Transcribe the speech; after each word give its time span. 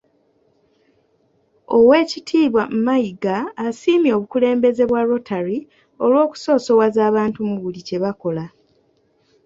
Owek.Mayiga 1.77 3.37
asiimye 3.65 4.11
obukulembeze 4.17 4.83
bwa 4.89 5.01
Rotary 5.09 5.59
olw’okusosowaza 6.03 6.99
abantu 7.09 7.39
mu 7.49 7.55
buli 7.63 7.81
kye 7.87 7.97
bakola. 8.03 8.45